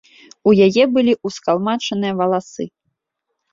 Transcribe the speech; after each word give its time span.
У 0.51 0.53
яе 0.67 0.83
былі 0.95 1.13
ўскалмачаныя 1.29 2.13
валасы. 2.25 2.69